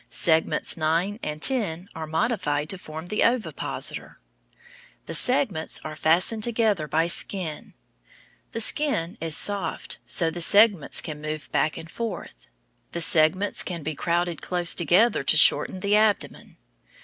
[0.09, 4.17] Segments nine and ten are modified to form the ovipositor.
[5.05, 7.75] The segments are fastened together by skin.
[8.51, 12.47] The skin is soft so the segments can move back and forth.
[12.93, 16.57] The segments can be crowded close together to shorten the abdomen.